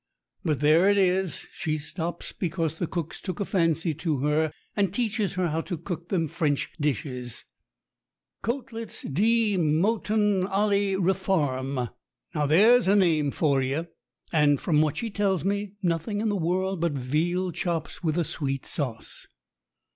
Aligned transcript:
But 0.43 0.61
there 0.61 0.89
it 0.89 0.97
is 0.97 1.47
she 1.53 1.77
stops 1.77 2.31
because 2.33 2.79
the 2.79 2.87
cook's 2.87 3.21
took 3.21 3.39
a 3.39 3.45
fancy 3.45 3.93
to 3.93 4.17
her, 4.21 4.51
and 4.75 4.91
teaches 4.91 5.35
her 5.35 5.61
to 5.61 5.77
cook 5.77 6.09
them 6.09 6.27
French 6.27 6.71
dishes. 6.81 7.45
"Coatlets 8.41 9.03
de 9.03 9.57
mowtun 9.59 10.47
ally 10.51 10.95
refarm" 10.95 11.91
there's 12.33 12.87
a 12.87 12.95
name 12.95 13.29
for 13.29 13.61
you, 13.61 13.89
and 14.33 14.59
from 14.59 14.81
what 14.81 14.97
she 14.97 15.11
tells 15.11 15.45
me, 15.45 15.75
nothing 15.83 16.19
in 16.19 16.29
the 16.29 16.35
world 16.35 16.81
but 16.81 16.93
veal 16.93 17.51
chops 17.51 18.01
with 18.01 18.17
a 18.17 18.23
sweet 18.23 18.65
sauce 18.65 19.27